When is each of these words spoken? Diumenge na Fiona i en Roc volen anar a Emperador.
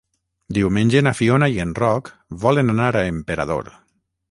Diumenge 0.57 1.03
na 1.07 1.13
Fiona 1.17 1.51
i 1.57 1.61
en 1.67 1.75
Roc 1.81 2.11
volen 2.47 2.77
anar 2.77 2.91
a 3.03 3.07
Emperador. 3.13 3.73